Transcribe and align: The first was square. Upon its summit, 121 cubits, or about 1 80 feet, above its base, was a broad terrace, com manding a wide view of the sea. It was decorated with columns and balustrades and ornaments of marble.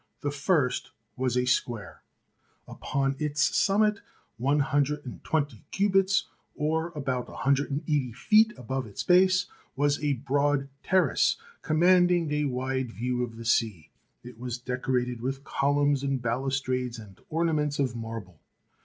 The 0.21 0.31
first 0.31 0.89
was 1.15 1.35
square. 1.51 2.01
Upon 2.67 3.15
its 3.19 3.55
summit, 3.55 3.99
121 4.37 5.47
cubits, 5.69 6.25
or 6.55 6.87
about 6.95 7.29
1 7.29 7.83
80 7.87 8.11
feet, 8.13 8.51
above 8.57 8.87
its 8.87 9.03
base, 9.03 9.45
was 9.75 10.03
a 10.03 10.13
broad 10.13 10.69
terrace, 10.81 11.37
com 11.61 11.81
manding 11.81 12.31
a 12.31 12.45
wide 12.45 12.91
view 12.91 13.23
of 13.23 13.35
the 13.37 13.45
sea. 13.45 13.91
It 14.23 14.39
was 14.39 14.57
decorated 14.57 15.21
with 15.21 15.43
columns 15.43 16.01
and 16.01 16.19
balustrades 16.19 16.97
and 16.97 17.19
ornaments 17.29 17.77
of 17.77 17.95
marble. 17.95 18.39